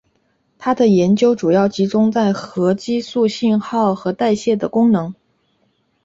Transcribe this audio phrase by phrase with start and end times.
[0.57, 5.13] 他的研究主要集中在核激素信号和代谢的功能。